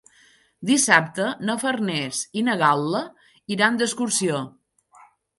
[0.67, 3.01] Dissabte na Farners i na Gal·la
[3.57, 4.41] iran d'excursió.